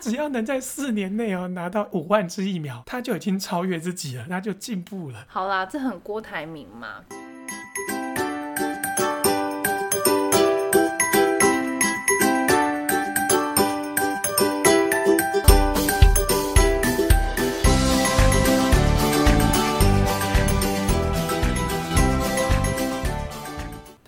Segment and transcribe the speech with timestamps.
[0.00, 5.26] 只要能在四年内哦拿到五万支疫苗，他就已经超越自己了，他就进步了。
[5.28, 7.04] 好啦，这很郭台铭嘛。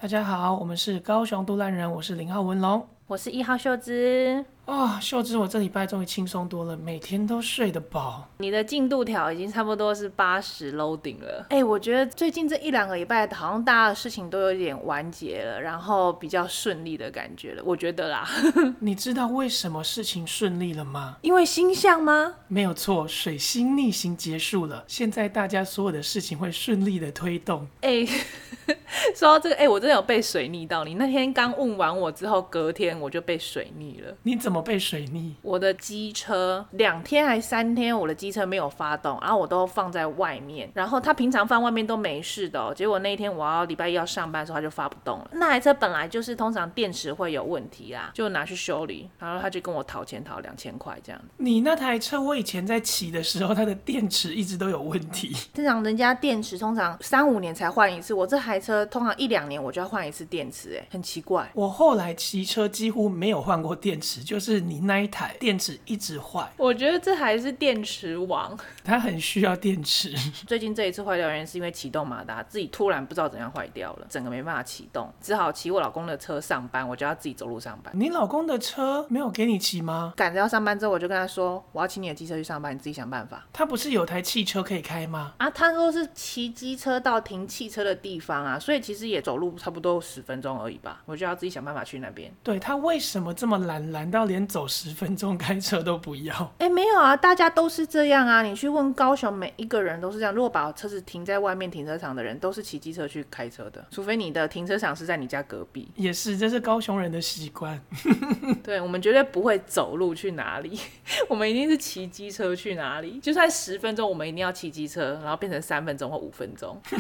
[0.00, 4.44] 大家好，我们是高雄都烂人，我是零号文龙，我是一号秀枝。
[4.64, 8.28] 啊、哦，秀芝，我这礼拜终于轻松多了，每天都睡得饱。
[8.38, 11.44] 你的进度条已经差不多是八十 loading 了。
[11.50, 17.62] 哎、欸，我觉得最近这一两个礼拜，好像大家的事情都有点完结了，然后比较顺利的感觉了。
[17.64, 18.28] 我觉得啦，
[18.78, 21.16] 你知道为什么事情顺利了吗？
[21.22, 22.36] 因为星象吗？
[22.46, 27.66] 没有错，水星逆行结束了，现在大家所有的事情会顺利的推动。
[27.80, 28.24] 哎、欸，
[29.16, 30.84] 说到这个，哎、欸，我真的有被水逆到。
[30.84, 34.16] 你那天刚问完我之后，隔天我就被水逆了。
[34.22, 34.61] 你怎么？
[34.62, 45.30] 被水逆，我的机车两天还三天，我的机车没有发动，然后我都放在外面，然后他平常放外面都没事的哦，结果那一天我要礼拜一要上班的时候，他就发不动了。
[45.32, 51.20] 那台车本来就是通常电池会有问题啦，就拿去修理，然后他就跟我讨钱讨两千块这样。
[51.38, 55.34] 你那台车我以前在骑的时候，它的电池一直都有问题。
[55.54, 61.50] 正常人家电池通常三五年才换一次，我这台车通常一两年我就要换一次电池，哎，很奇怪。
[61.54, 64.41] 我后来骑车几乎没有换过电池，就是。
[64.42, 70.12] 是你那一台电池一直坏，我觉得这还是电池王， 它很需要电池。
[70.46, 77.92] 最近这一次坏掉原因是因为启动马达自己突然不知道怎样坏掉了，整个没办法启动，只好骑我老公的车上班，我就要自己走路上班。
[77.96, 80.12] 你老公的车没有给你骑吗？
[80.16, 83.46] 赶着要上班之后，我就跟他说，我要骑你的机车去上班，你自己想办法。
[83.52, 85.34] 他不是有台汽车可以开吗？
[85.38, 92.32] 啊，他说是骑机车到停汽车的地方啊，所以其实也走路差不多十分钟而已吧，我就要自己想办法去那边。
[92.42, 96.34] 对，他为什么这么懒，懒到连走十分钟开车都不要。
[96.58, 98.40] 哎、欸，没有啊，大家都是这样啊。
[98.42, 100.34] 你去问高雄每一个人都是这样。
[100.34, 105.86] 如果把车子停在外面停车场的人，都是骑机车去开车的，除非你的停车场是在你家隔壁。
[105.96, 107.78] 也是，这是高雄人的习惯。
[108.64, 110.80] 对，我们绝对不会走路去哪里，
[111.28, 113.20] 我们一定是骑机车去哪里。
[113.20, 116.80] 就算十分钟，我们一定要骑机车，然后变成三分钟或五分钟。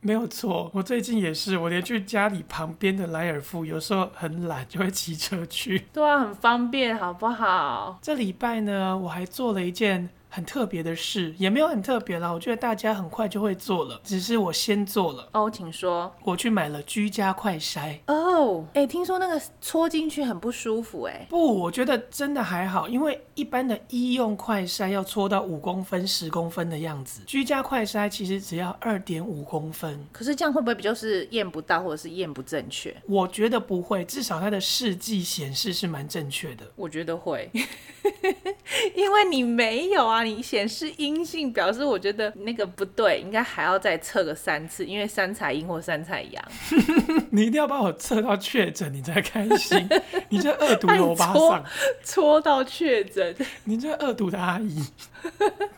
[0.00, 5.84] 没有错，我最近也是，我连去家里旁边的莱尔富，有时候很懒，就会骑车去。
[5.92, 7.98] 对啊，很方便，好不好？
[8.00, 10.08] 这礼拜呢，我还做了一件。
[10.28, 12.30] 很特别的事，也没有很特别啦。
[12.30, 15.28] 我觉得大家很快就会做了，只是我先做了。
[15.32, 16.14] 哦，请说。
[16.22, 17.98] 我去买了居家快筛。
[18.06, 21.26] 哦，哎，听说那个戳进去很不舒服，哎。
[21.30, 30.06] 不，我觉得真的还好，因为一般的医用快筛要戳到五公分、十公分的样子，居家快筛其实只要二点五公分。
[30.12, 32.94] 可是这样会不会比较是验不到，或者是验不正确？
[33.06, 36.66] 我觉得不会，至少它的试剂显示是蛮正确的。
[36.76, 37.50] 我觉得会，
[38.94, 40.17] 因为你没有啊。
[40.22, 46.44] 你显示阴性，表示我觉得那个不对，应该还要再测个三次，因为三彩阴或三彩阳。
[47.30, 49.88] 你一定要把我测到确诊，你才开心。
[50.28, 51.64] 你这恶毒的欧巴 桑，
[52.04, 53.34] 戳到确诊，
[53.64, 54.84] 你这恶毒的阿姨。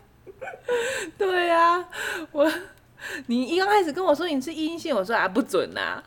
[1.19, 1.89] 对呀、啊，
[2.33, 2.51] 我。
[3.29, 6.05] 你一刚开始跟我说你是阴性，我说啊不准呐、啊，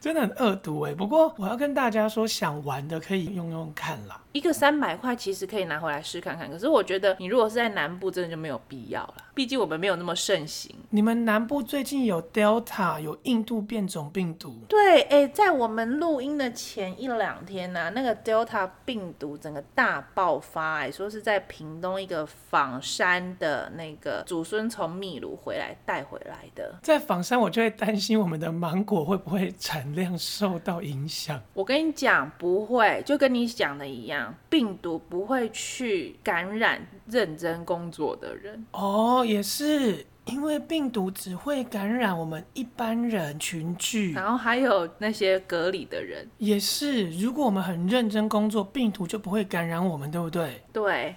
[0.00, 0.92] 真的很恶毒哎。
[0.92, 4.20] 不过我要跟大家说，想玩的可以用用看啦。
[4.32, 9.14] 一个三百块其实可以拿回来试看看，可是我觉得你如果是在南部，真的就没有必要了。
[9.34, 10.74] 毕竟我们没有那么盛行。
[10.90, 14.56] 你们南部最近有 Delta 有印度变种病毒？
[14.68, 26.74] 对，哎、欸，在我们录音的前一两天呢、啊，那个 Delta 病毒整个大爆发，哎，说是在屏东一个枋山的那个祖孙从秘鲁回来带回来的。
[26.82, 31.40] 在枋山，我就会担心我们的芒果会不会产量受到影响。
[31.54, 38.64] 我跟你讲，不会，就跟你讲的一样，病毒不会去感染认真工作的人。
[38.72, 39.24] 哦。
[39.24, 46.28] 也是因为病毒只会感染我们一般人群聚，然后还有那些隔离的人。
[46.38, 50.62] 也是，如果我们很认真工作，病毒就不会感染我们，对不对？
[50.72, 51.14] 对。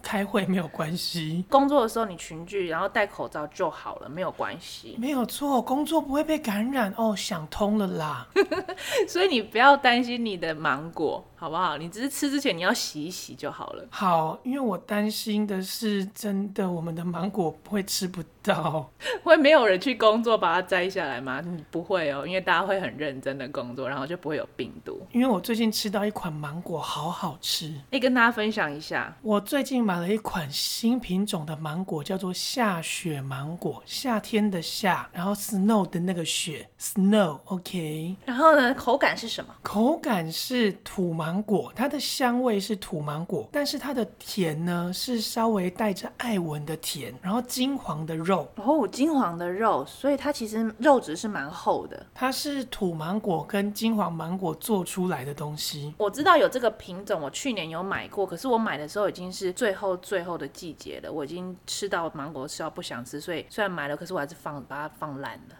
[0.00, 4.96] 开会没有关系，工作的时候你群聚，然后戴口罩就好了，没有关系。
[4.98, 8.26] 没有错，工作不会被感染哦，想通了啦。
[9.08, 11.76] 所以你不要担心你的芒果，好不好？
[11.76, 13.84] 你只是吃之前你要洗一洗就好了。
[13.90, 18.90] 好，因为我担心的是真的，我们的芒果不会吃不到，
[19.22, 21.42] 会没有人去工作把它摘下来吗？
[21.44, 25.06] 嗯，不会哦，因为大家会很认真的工作，然后就不会有病毒。
[25.12, 29.14] 因为我最近吃到一款芒果，好好吃，可以跟大家分享一下。
[29.20, 29.98] 我最近买。
[29.98, 38.14] 了一款新品种的芒果，叫做下雪芒果，夏天的夏，然后 snow 的那个雪，snow，OK。
[38.24, 39.52] 然后呢，口感是什么？
[39.60, 52.06] 口感是土芒芒果，它的香味是土芒果，但是它的甜呢是稍微带着艾文的甜，然后金黄的肉哦，金黄的肉，所以它其实肉质是蛮厚的。
[52.14, 55.92] 它是土芒果跟金黄芒果做出来的东西。
[55.98, 65.54] 我知道有这个品种，我去年有买过，可是我买的时候已经是最后最后的季节了，我已经吃到芒果吃到不想吃，所以虽然买了，可是我还是放把它放烂了。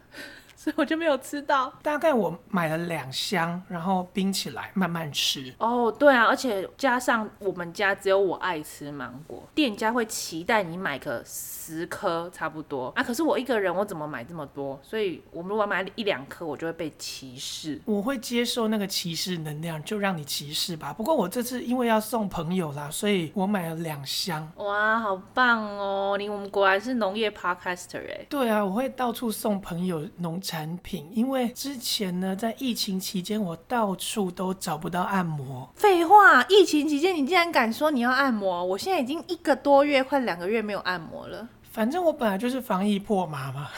[0.58, 5.54] 所以我就没有吃到，大概我买了两箱，然后冰起来慢慢吃。
[5.58, 13.04] 哦，对啊，而且加上我们家只有我爱吃芒果，店家会期待你买个十颗差不多啊。
[13.04, 14.76] 可是我一个人，我怎么买这么多？
[14.82, 17.80] 所以我们如果买一两颗，我就会被歧视。
[17.84, 20.92] 我会接受那个歧视能量，就让你歧视吧。
[20.92, 24.50] 不过我这次因为要送朋友啦，所以我买了两箱。
[24.56, 26.16] 哇，好棒哦！
[26.18, 28.26] 你我们果然是农业 podcaster 哎。
[28.28, 30.42] 对啊，我会到处送朋友农。
[30.48, 35.68] 产品，因为之前呢，在疫情期间，我到处都找不到按摩。
[35.74, 38.64] 废话，疫情期间你竟然敢说你要按摩？
[38.64, 41.46] 我现在已经一个多月，快两个月没有按摩了。
[41.78, 43.68] 反正我本来就是防疫破麻嘛，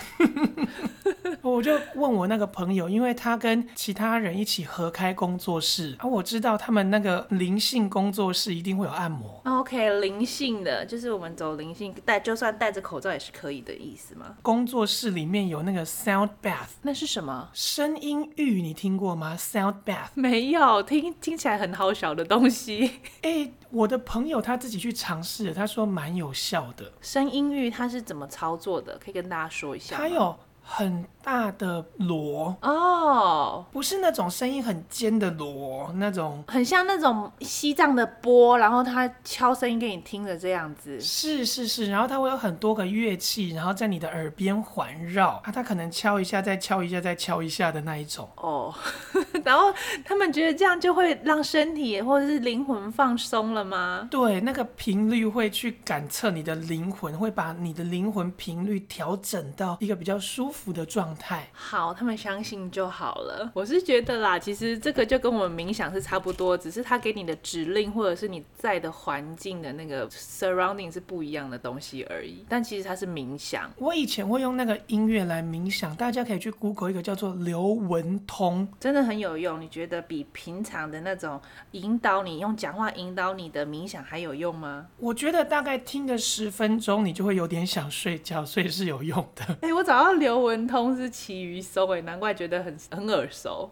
[1.43, 9.43] 我就问我那个朋友，因为他跟其他人一起合开工作室，而我知道他们那个灵性工作室一定会有按摩。
[9.45, 14.35] OK，灵性的就是我们走灵性，戴就算戴着口罩也是可以的意思吗？
[14.41, 17.51] 工作室里面有那个 Sound Bath，那是什么？
[17.53, 22.93] 声音浴，你听过吗？Sound Bath 没有，听听起来很好笑的东西。
[23.21, 26.93] 哎，我的朋友他自己去尝试，他说蛮有效的。
[27.01, 28.99] 声音域他是怎么操作的？
[28.99, 29.97] 可以跟大家说一下。
[29.97, 41.01] 他有很大的锣哦，oh, 不是那种声音很尖的锣，那种很像那种西藏的钵，然后他敲声音给你听的这样子。
[41.01, 48.29] 是是是，然后它会有很多个乐器，然后在你的耳边环绕啊，它可能敲一下，再敲一下，再敲一下的那一种。
[48.37, 48.73] 哦
[49.15, 49.25] ，oh.
[49.45, 49.73] 然后
[50.05, 54.09] 他们觉得这样就会让身体或者是灵魂放松了吗？
[54.11, 61.49] 对，那个频率会去感测你的灵魂，会把你的灵魂频率调整到一个比较舒服的状态。
[61.53, 63.51] 好，他们相信就好了。
[63.55, 72.45] 我是觉得啦，其实这个就跟我们冥想是差不多，只是他给你的指令或者是你在的环境的那个 surrounding 是不一样的东西而已。
[72.49, 73.71] 但其实它是冥想。
[73.77, 79.61] 我以前会用那个音乐来冥想，大家可以去 Google 一个叫做刘文通，真的很有用。
[79.61, 81.41] 你觉得比平常的那种
[81.73, 84.87] 引导你用讲话引导你的冥想还有用吗？
[84.99, 89.45] 我觉得大概听个十分钟，你就会有点想睡觉，所以是有用的。
[89.63, 93.71] 哎、欸，我找到刘文通是奇鱼搜，哎，难怪觉得很很耳熟。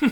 [0.00, 0.08] 哎、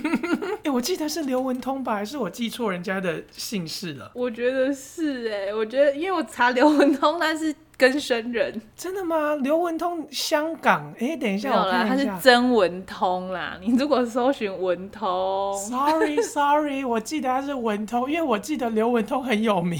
[0.65, 1.95] 欸，我记得是刘文通吧？
[1.95, 4.11] 还是我记错人家的姓氏了？
[4.15, 8.61] 我觉得是哎、欸，我觉得因为我查刘文通，他是根生人。
[8.75, 9.37] 真的吗？
[9.37, 10.93] 刘文通香港？
[10.99, 13.57] 哎、欸，等一下，我看一下，他是曾文通啦。
[13.63, 19.79] 你如果搜寻文通，Sorry Sorry，我记得他是文通，因为我记得刘文通很有名。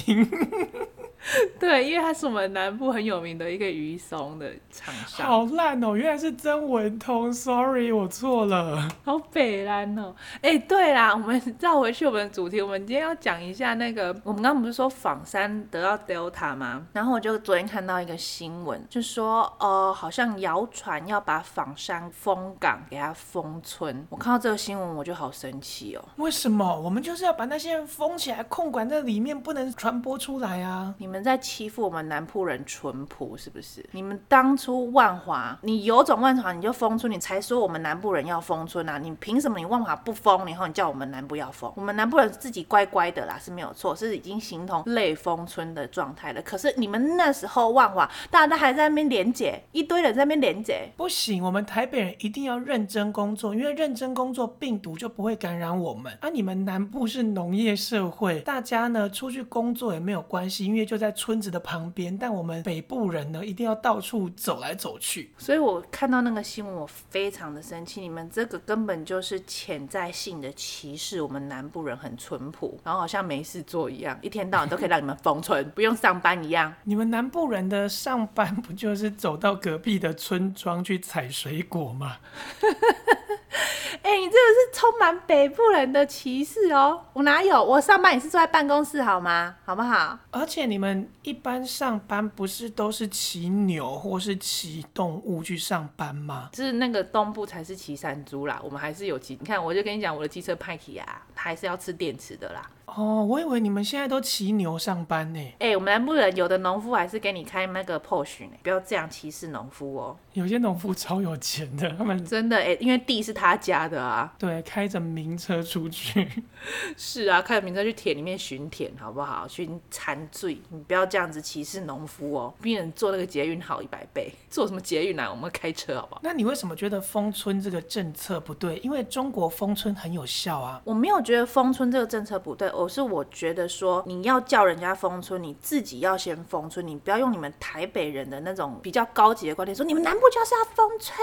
[1.59, 5.27] 对，因为它是我们南部很有名的一个鱼松的厂商。
[5.27, 8.89] 好烂哦，原来是曾文通，Sorry，我错了。
[9.05, 10.15] 好北烂哦。
[10.37, 16.87] 哎、欸，对啦，我们 绕回去我们的主题，我们今天要讲一下那个，我们刚刚不是说仿山得到 Delta 吗？
[16.93, 24.07] 然后我就昨天看到一个新闻，就说呃，好像谣传要把仿山封港，给它封村。
[24.11, 26.05] 我看到这个新闻，我就好生气哦。
[26.17, 26.81] 为什么？
[26.81, 30.95] 我们就是要把那些人封起来，控管在里面，不能传播出来啊。
[30.99, 33.83] 你你们在欺负我们南部人淳朴是不是？
[33.93, 38.99] 你们当初万华，你有种万华你就封村，你才说我们南部人要封村啊！
[38.99, 41.73] 你凭什么你万华不封，然后你叫我们南部要封？
[41.77, 46.43] 我们南部人自己乖乖的啦，是没有错，是已经形同类封村的状态了。
[46.43, 56.13] 可是你们那时候万华，大家都还在那边连结，一堆人在那边连结，不行，我们台北人一定要认真工作，因为认真工作，病毒就不会感染我们。
[56.21, 65.33] 啊，你们南部是农业社会，大家呢出去工作也没有关系，因为就在村子的旁边，但我们北部人呢，一定要到处走来走去。
[65.39, 68.01] 所以我看到那个新闻，我非常的生气。
[68.01, 76.75] 你们这个根本就是潜在性的歧视，我们南部人很淳朴，然后好像没事做一样，一天到晚都可以让你们封村， 不用上班一样。
[76.85, 82.17] 你们南部人的上班不就是走到隔壁的村庄去采水果吗？
[84.03, 87.05] 哎、欸，你这个是充满北部人的歧视哦！
[87.13, 87.63] 我哪有？
[87.63, 89.57] 我上班也是坐在办公室，好吗？
[89.65, 90.19] 好不好？
[90.31, 96.51] 而且你们一般上班不是都是骑牛或是骑动物去上班吗？
[96.53, 99.37] 就是那个东部才是骑山猪啦，我们还是有骑。
[99.41, 102.63] 你看，我就跟你讲，我的机车派克啊，它还是要吃电池的啦。
[102.97, 105.39] 哦，我以为你们现在都骑牛上班呢。
[105.59, 110.17] 哎、欸，我们南部人有的农夫还是给你开那个 Porsche 呢，不要这样歧视农夫哦。
[110.33, 114.33] 有些农夫超有钱的，他们 真的哎、欸，因为地是他家的啊。
[114.39, 116.29] 对，开着名车出去。
[116.97, 119.47] 是啊，开着名车去田里面巡田，好不好？
[119.47, 122.55] 巡残罪，你不要这样子歧视农夫哦。
[122.63, 125.31] 比人坐那个捷运好一百倍，坐什么捷运啊？
[125.31, 126.21] 我们开车好不好？
[126.25, 128.79] 那你为什么觉得封村这个政策不对？
[128.79, 130.81] 因为中国封村很有效啊。
[130.85, 140.21] 我没有觉得封村这个政策不对，我是我觉得说你要叫人家封村，你自己要先封村，你不要用你们台北人的那种比较高级的观点说你们南部。
[140.29, 141.17] 就是要封村，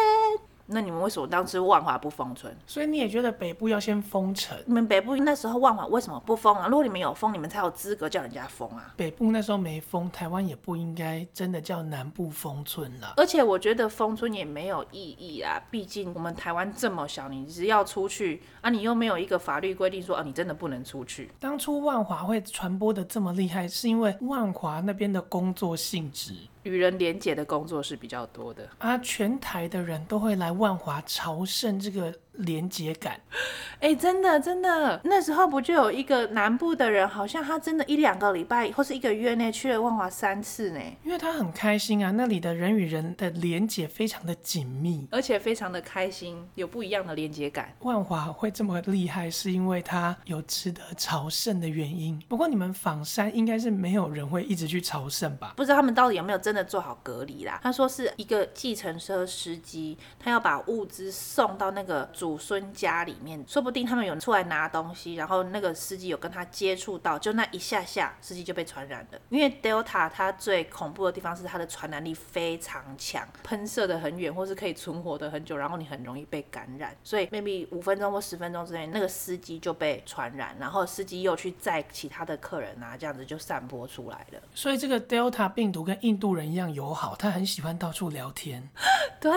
[0.67, 2.55] 那你们为什么当时万华不封村？
[2.65, 4.57] 所以你也觉得北部要先封城？
[4.65, 6.67] 你们北部那时候万华为什么不封啊？
[6.67, 8.93] 如果你们有封，你们才有资格叫人家封啊。
[8.97, 13.13] 北部那时候没封，台湾也不应该真的叫南部封村了。
[13.17, 21.29] 而且我觉得封村也没有意义啊，毕竟我们台湾这么小，你只要出去啊，你又没有一个法律规定说啊，你真的不能出去。
[21.39, 26.33] 当初万华会传播的这么厉害，是因为万华那边的工作性质。
[26.65, 32.13] 与人连结的工作是比较多的啊，全台的人都会来万华朝圣这个。
[32.39, 33.19] 连接感，
[33.79, 40.79] 哎、欸，真的真的，那时候不就有一个南部的人，好像他真的一两个礼拜或是一个月内去了万华三次呢？
[41.03, 47.73] 因为他很开心啊，那里的人与人的连接非常的紧密，而且非常的开心，有不一样的连接感。
[47.81, 52.19] 万华会这么厉害，是因为他有值得朝圣的原因。
[52.27, 55.53] 不过你们仿山应该是没有人会一直去朝圣吧？
[55.55, 57.59] 不知道他们到底有没有真的做好隔离啦？
[57.61, 62.09] 他说是一个计程车司机，他要把物资送到那个。
[62.25, 69.19] 祖孙家里面，说不定他们有人出来拿东西，然后那个司机有跟他接触到，就那一下下，司机就被传染了。
[69.29, 76.97] 因为 Delta 它最恐怖的地方是它的传染力非常强，喷射的很远，或是可以存活的很久，然后你很容易被感染。
[77.03, 84.41] 所以 maybe 五分钟或十分钟之内，那个司机就被传染，然后司机又去载其他的客人啊，这样子就散播出来了。
[84.55, 88.67] 所以这个 Delta 病毒跟印度人一样友好，他很喜欢到处聊天。
[89.21, 89.31] 对，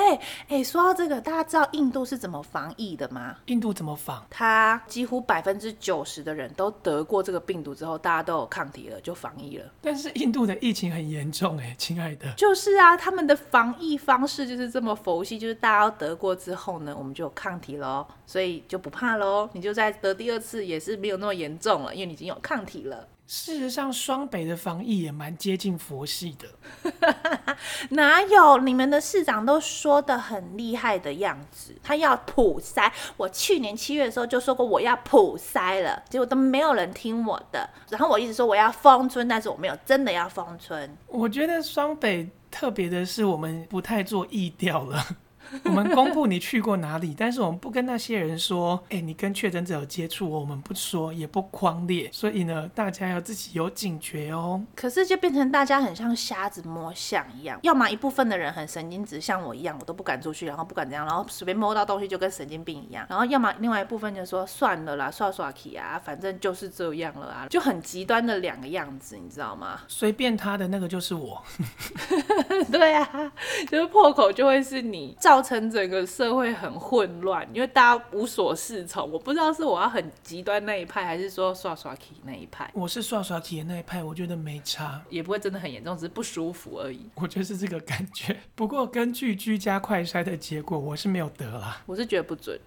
[0.49, 3.37] 哎，说到这个，大家知道印度是怎么防疫的吗？
[3.47, 4.25] 印度怎么防？
[4.31, 9.71] 他几乎百分之九十的人都得过这个病毒之后，大家都有抗体了，就防疫了。
[9.83, 12.33] 但是印度的疫情很严重哎，亲爱的。
[12.35, 19.51] 就是啊，他们的防疫方式就是这么佛系，就是大家都得过之后呢，我们就有抗体喽，所以就不怕喽。
[19.53, 23.07] 你就在得第二次也是没有那么严重了，因为你已经有抗体了。
[23.31, 26.49] 事实上，双北的防疫也蛮接近佛系的。
[27.91, 28.57] 哪有？
[28.57, 32.91] 你们的市长都说的很厉害的样子，他要普筛。
[33.19, 37.69] 我去年七月的时候就说过我要普筛了，结果都没有人听我的。
[37.91, 40.97] 然后我一直说我要封村，但是我没有真的要封村。
[41.07, 45.05] 我觉得双北特别的是，我们不太做疫调了。
[45.65, 54.63] 我们公布你去过哪里，但是我们不跟那些人说，哎、欸，你跟确诊者有接触，我们不说，也不框列，所以呢，大家要自己有警觉哦。
[54.75, 69.81] 可是就变成大家很像瞎子摸象一样，要么一部分的人很神经质，像我一样，我都不敢出去，然后不敢这样，然后随便摸到东西就跟神经病一样，然后要么另外一部分就说算了啦，刷刷起啊，反正就是这样了啊，就很极端的两个样子，你知道吗？
[69.89, 71.43] 随便他的那个就是我，
[72.71, 73.33] 对啊，
[73.71, 75.38] 就是破口就会是你造。
[75.39, 79.09] 造成整个社会很混乱，因为大家无所适从。
[79.09, 82.69] 我不知道是我要很极端那一派，还是说刷刷题那一派。
[82.75, 87.09] 我是刷刷题的那一派，我觉得没差，也不会真的很严重，只是不舒服而已。
[87.15, 88.37] 我觉得是这个感觉。
[88.57, 91.81] 不过根据居家快筛的结果，我是没有得啦。
[91.87, 92.59] 我是觉得不准。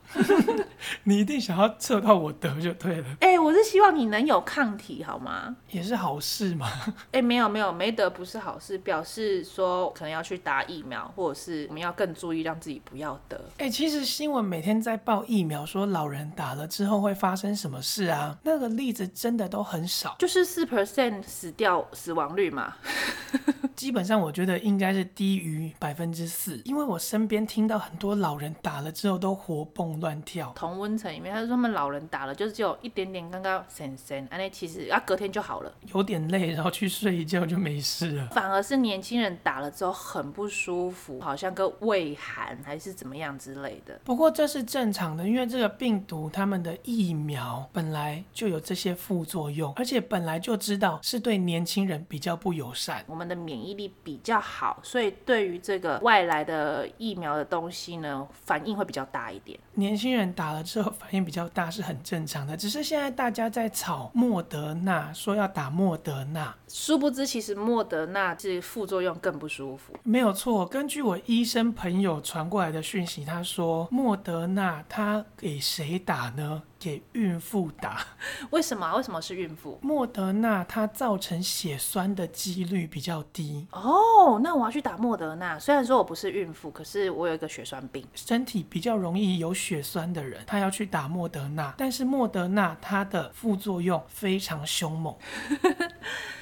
[1.03, 3.07] 你一定想要测到我得就对了。
[3.19, 5.57] 哎、欸，我是希望你能有抗体，好吗？
[5.71, 6.71] 也是好事嘛。
[7.11, 12.60] 哎、欸，没有没有，没得不是好事，表示说可能要去打疫苗，或者是我们要更注意让。
[12.61, 13.35] 自己不要得。
[13.57, 18.37] 哎、欸，其实新闻每天在报疫苗，说老人打了之后会发生什么事啊？
[18.43, 22.75] 那个例子真的都很少，就是四 percent 死掉死亡率嘛。
[23.75, 30.53] 基本上我觉得应该是低于百分之四，因为我身边听到很多老人打了之后都活蹦乱跳。
[30.55, 38.27] 同温层里面，他说他们老人打了就是只有一点点刚刚神神，哎，其实啊隔天就好了，有点累，然后去睡一觉就没事了。
[38.27, 43.99] 反而是年轻人打了之后很不舒服，好像个胃寒还是怎么样之类的。
[44.03, 53.03] 不过这是正常的，因为这个病毒他们的疫苗本来就有这些副作用，而且本来就知道是对年轻人比较不友善。
[53.07, 53.71] 我们的免疫。
[53.73, 59.57] 力比较好，所以对于这个外来的疫苗的东西呢，反应会比较大一点。
[59.75, 69.93] 年轻人打了之后反应比较大是很正常的，只是现在大家在炒莫德纳，说要打莫德纳，殊不知其实莫德纳是副作用更不舒服。
[70.03, 76.63] 没有错，根据我医生朋友传过来的讯息，他说莫德纳他给谁打呢？
[76.79, 78.03] 给孕妇打。
[78.49, 78.95] 为什么？
[78.95, 79.77] 为什么是孕妇？
[79.83, 83.67] 莫德纳它造成血栓的几率比较低。
[83.71, 85.59] 哦，那我要去打莫德纳。
[85.59, 91.71] 虽然说我不是孕妇，可是我有一个血栓病，身体比较容易有血栓的人，他要去打莫德纳。
[91.77, 95.15] 但是莫德纳它的副作用非常凶猛。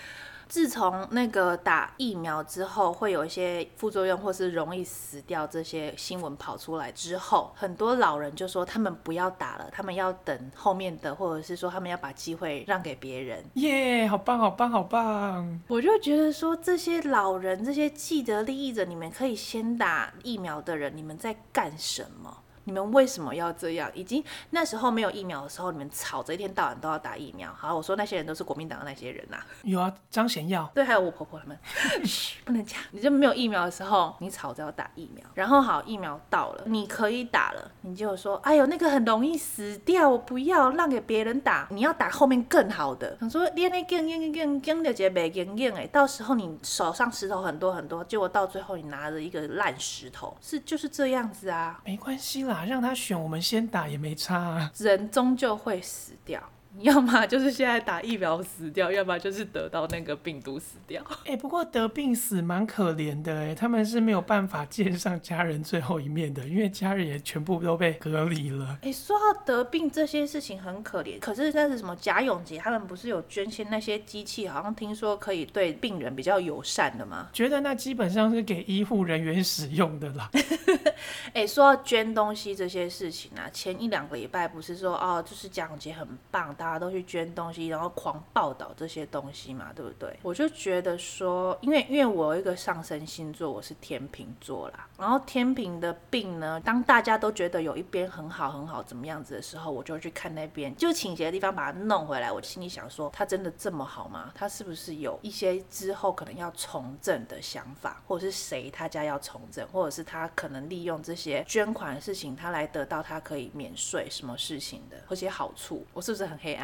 [0.50, 13.46] 自从那个打疫苗之后会有一些副作用，或是容易死掉这些新闻跑出来之后，很多老人就说他们不要打了，他们要等后面的，或者是说他们要把机会让给别人。
[13.53, 15.62] 耶，好棒，好棒，好棒！
[15.68, 22.36] 我就觉得说这些老人、这些既得利益者，你们可以先打疫苗的人，你们在干什么？
[22.69, 23.89] 你们为什么要这样？
[23.95, 27.51] 已经那时候没有疫苗的时候，你们吵着一天到晚都要打疫苗。
[27.51, 29.45] 好，我说那些人都是国民党的那些人呐、啊。
[29.63, 30.69] 有啊，张贤耀。
[30.75, 31.57] 对，还有我婆婆他们。
[32.05, 32.79] 嘘，不能讲。
[32.91, 35.25] 你就没有疫苗的时候，你吵着要打疫苗。
[35.33, 41.67] 然后好，疫苗到了，你可以打了，你就说，哎呦，那个很容易死掉，我不要，让给别人打。
[41.71, 43.17] 你要打后面更好的。
[43.19, 51.81] 想说练那更更更更的节没更更哎，到时候你手上石头很多很多，结果到最后你拿着一个烂石头，是就是这样子啊。
[51.83, 52.58] 没关系啦。
[52.65, 54.71] 让他选，我们先打也没差啊。
[54.77, 56.41] 人终究会死掉。
[56.83, 61.03] 要么就是现在打疫苗死掉，要么就是得到那个病毒死掉。
[61.25, 68.77] 哎、欸，不过得病死蛮可怜的哎，他们是没有办法见上家人最后一面的，因为家人也全部都被隔离了。
[68.81, 71.95] 哎、欸，说到得病这些事情很可怜，可是但是什么？
[72.00, 77.27] 贾永杰他们不是有捐献那些机器，好像听说可以对病人比较友善的吗？
[77.33, 80.29] 觉得那基本上是给医护人员使用的啦。
[81.33, 90.17] 哎、欸，说到捐东西这些事情啊，前一两个礼拜不是说哦，就是贾永杰很棒，大家都去捐东西，然后狂报道这些东西嘛，对不对？
[90.21, 102.31] 我就觉得说，因为因为我有一个上升星座，我是天秤座啦，然后天秤的病呢，当大家都觉得有一边很好很好怎么样子的时候，我就去看那边就倾斜的地方，把它弄回来。
[102.31, 104.31] 我心里想说，他真的这么好吗？
[104.35, 116.58] 他是不是有一些之后可能要重整的想法，或者是谁他家要重整，或者是他可能利用这些捐款的事情，他来得到他可以免税什么事情的，或些好处，我是不是很黑？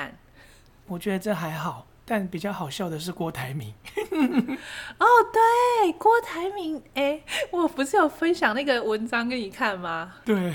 [0.87, 3.73] 我觉得这还好，但比较好笑的是郭台铭。
[4.99, 10.13] 哦，对，郭台铭，哎，我不是有分享那个文章给你看吗？
[10.23, 10.53] 对。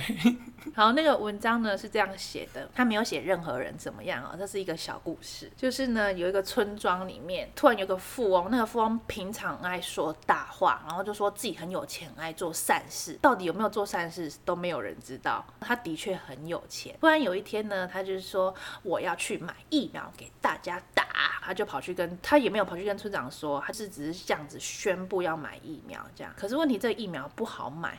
[0.75, 5.51] 好，那个文章呢是这样写的，他没有写任何人怎么样啊、哦，这是一个小故事。
[5.57, 15.45] 就是呢，有一个村庄里面，突然有个富翁，那个富翁平常爱说大话，然后就说自己很有钱，爱做善事，到底有没有做善事都没有人知道。
[15.61, 16.95] 他的确很有钱。
[17.01, 21.05] 突然有一天呢，他就是说我要去买疫苗给大家打，
[21.43, 26.33] 他就跑去跟他也没有跑去跟村长说，他是只是这样子宣布要买疫苗这样。
[26.37, 27.99] 可是问题这个疫苗不好买，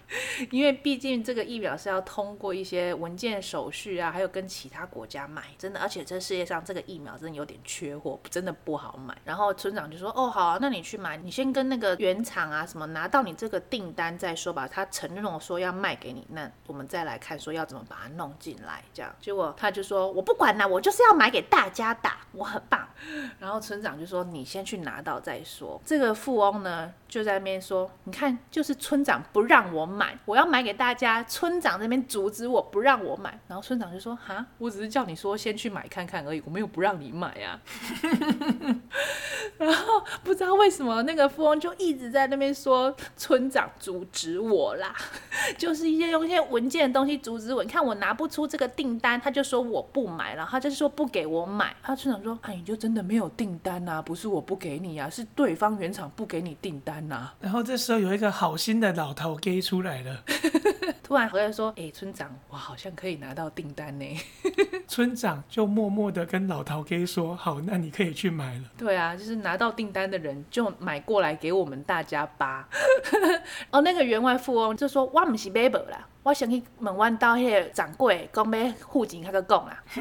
[0.51, 2.50] 因为毕竟这个疫苗是要通过。
[2.53, 9.17] 一些文件手续啊，还有跟其他国家买，真的，而且这世界上这个疫苗真的有点缺货，真的不好买。
[9.23, 14.67] 然后村长就说：“哦，好啊，那你去买，你先跟那个原厂啊什么拿到你这个订单再说吧。
[14.67, 18.83] 他承诺说要卖给你，那我们再来看说要怎么把它弄进来。
[18.93, 22.87] 这样，结果他就说：我不管啦，我就是要买给大家打，我很棒。
[23.39, 25.81] 然后村长就说：你先去拿到再说。
[25.85, 37.59] 这个富翁呢就在那边说：你看，就是村长不让我买，我要买给大家，村长那边阻止。”我不让我买，然后村长就说：“哈，我只是叫你说先去买看看而已，我没有不让你买啊。
[39.57, 44.95] ”然后不知道为什么那个富翁就一直在那边说村长阻止我啦，
[45.57, 47.63] 就是一些用一些文件的东西阻止我。
[47.63, 51.75] 你看我拿不出这个订单，他就说我不买，然后他就说不给我买。
[51.83, 54.01] 他村长说：“哎，你就真的没有订单呐？
[54.01, 60.23] 不是我不给你啊，是对方原厂不给你订单呐。”然后这时候有一个好心的老头给出来了，
[61.11, 64.05] 突然回来说：“哎，村长。”我好像可以拿到订单呢。
[64.87, 72.65] 村长就默默的跟老陶给说：“好，那你可以去买了。”对啊，就是拿到订单的人就买过来给我们大家吧。
[73.71, 79.83] 哦，那个员外富翁就说：“我唔是买无啦，我想去问阮到迄个掌柜，讲要付钱，他个讲啦。”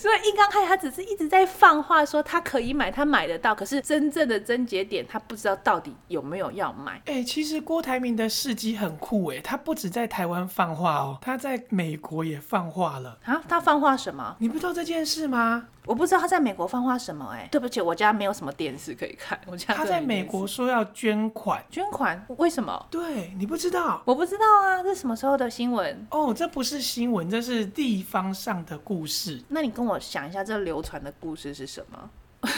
[0.00, 3.54] 所以一刚开始，他只是一直在放话说他可以买，他买得到。
[3.54, 6.92] 可是真正的症结点，他不知道到底有没有要买。
[7.04, 13.42] 哎、欸，其实郭台铭的事迹很酷哎，他不止在台湾放话哦，他在美国也放话了啊。
[13.46, 14.36] 他放话什么？
[14.38, 15.66] 你不知道这件事吗？
[15.86, 17.48] 我不知道他在美国放话什么哎。
[17.50, 19.38] 对不起，我家没有什么电视可以看。
[19.46, 22.24] 我家他在美国说要捐款，捐款？
[22.38, 22.86] 为什么？
[22.90, 24.00] 对，你不知道？
[24.06, 26.06] 我不知道啊，这是什么时候的新闻？
[26.10, 29.42] 哦，这不是新闻，这是地方上的故事。
[29.48, 32.10] 那你跟我我想一下这流传的故事是什么？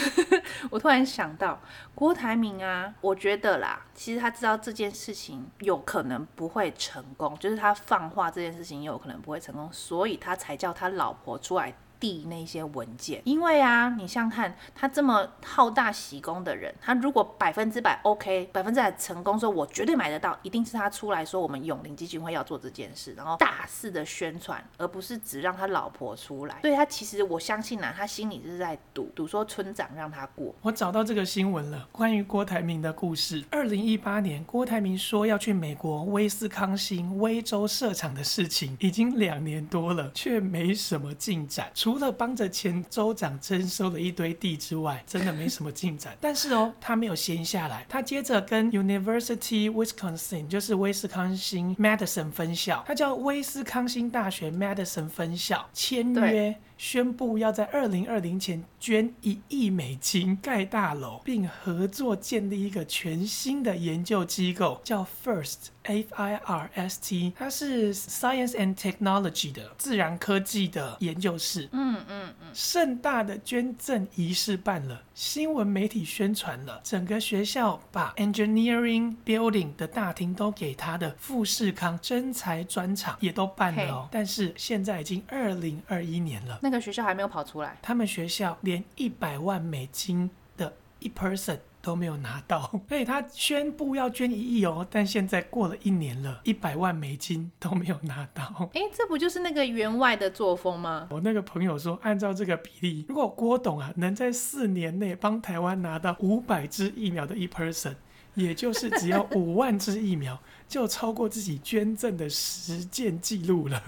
[0.71, 1.59] 我突然想到
[1.93, 11.73] 郭台铭啊，我觉得啦，其实他知道这件事情有可能不会成功，就是他放话这件事情有可能不会成功，所以他才叫他老婆出来。
[12.03, 26.59] 递那些文件，因为啊，你像看他这么好大喜功的人，他如果百分之百 OK，百分之百成功，说我绝对买得到，一定是他出来说我们永龄基金会要做这件事，然后大肆的宣传，而不是只让他老婆出来。
[26.61, 30.53] 所以他其实我相信啊，他心里是在赌赌说村长让他过。
[30.61, 33.41] 我找到这个新闻了，关于郭台铭的故事。
[33.49, 41.71] 二零一八年，郭台铭说要去美国威斯康星威州设厂的事情，已经两年多了，却没什么进展。
[41.73, 46.17] 除除了帮着前州长征收了一堆地之外，真的没什么进展。
[46.19, 56.55] 但是哦，他没有闲下来，他接着跟 University Wisconsin，就是威斯康星 Madison 分校，他叫威斯康星大学 Madison 分校签约。
[56.83, 71.69] 宣布要在二零二零前捐一亿美金盖大楼，并合作建立一个全新的研究机构，叫 FIRST F I R S T，它是 Science and Technology 的自然科技的研究室。
[71.71, 84.09] 嗯嗯嗯，盛大的捐赠仪式办了，新闻媒体宣传了，整个学校把 Engineering Building 的大厅都给他的富士康真才专场也都办了哦。
[84.11, 86.59] 但是现在已经二零二一年了。
[86.61, 98.69] 那个学校还没有跑出来，他们学校连一百万美金的一 person 都没有拿到， 所以他宣布要捐一亿哦，但现在过了一年了，一百万美金都没有拿到。
[98.73, 101.07] 哎，这不就是那个员外的作风吗？
[101.11, 107.95] 我那个朋友说，按照这个比例，如果郭董啊能在四年内帮台湾拿到五百支疫苗的一 person，
[108.35, 110.39] 也就是只要五万支疫苗。
[110.65, 113.83] 就超过自己捐赠的实践记录了。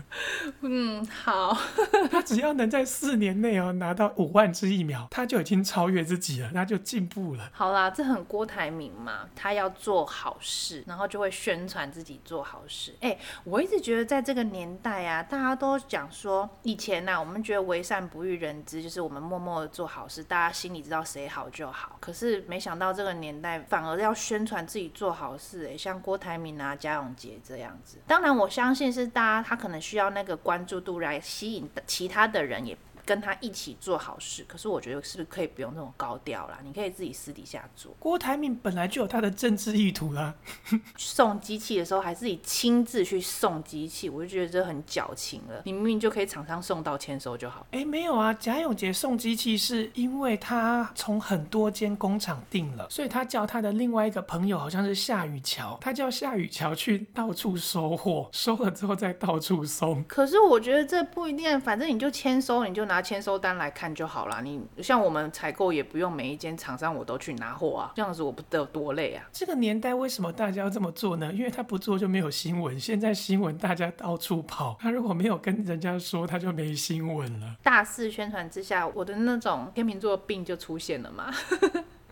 [0.62, 1.58] 嗯，好。
[2.12, 7.50] 他只要能在四年内哦拿到五万支疫苗，他就已经超越自己了，他就进步了。
[7.54, 12.94] 好啦，这很郭台铭嘛，他要做好事，然后就会宣传自己做好事。
[13.00, 21.98] 哎、欸，我一直觉得在这个年代啊，大家都讲说，以前呐、啊，我们觉得为善不欲人知，就是我们默默的做好事，大家心里知道谁好就好。
[22.00, 26.76] 可是没想到这个年代反而要宣宣传自己做好事、欸，像郭台铭啊。
[26.76, 32.78] 贾永杰这样子，当然我相信是大家他可能需要那个关注度来吸引其他的人也。
[33.06, 36.60] 跟他一起做好事，可是我觉得是不是可以不用那种高调啦？
[36.64, 37.96] 你可以自己私底下做。
[38.00, 40.34] 郭台铭本来就有他的政治意图啦。
[40.98, 45.62] 送机器的时候还自己亲自去送机器，我就觉得这很矫情了。
[45.66, 47.66] 你明明就可以厂商送到签收就好。
[47.72, 60.04] 哎，没有啊，贾永杰送机器是因为他从很多间工厂订了，所以他叫他的另外一个朋友好像是夏雨乔，他叫夏雨乔去到处收货，收了之后再到处送。
[60.06, 62.95] 可是我觉得这不一定，反正你就签收，你就拿。
[62.96, 64.42] 拿签收单来看就好了。
[64.42, 69.26] 你像我们采购也不用每一间厂商我都去拿货啊，这样子我不得有多累啊。
[69.34, 71.30] 这个年代为什么大家要这么做呢？
[71.34, 72.80] 因为他不做就没有新闻。
[72.80, 77.58] 现在新闻大家到处跑，他如果没有跟人家说，他就没新闻了。
[77.62, 81.34] 大肆宣传之下，我的那种天秤座病就出现了嘛。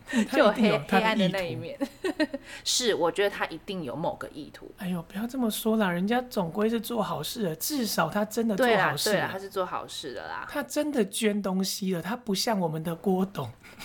[0.30, 1.78] 就有黑黑暗的那一面，
[2.62, 4.70] 是我觉得他一定有某个意图。
[4.78, 9.16] 哎呦，不要这么说啦，人家总归是做好事的，至少他真的做好事了。
[9.16, 10.46] 对啦，他是做好事的啦。
[10.50, 13.50] 他真的捐东西了，他不像我们的郭董。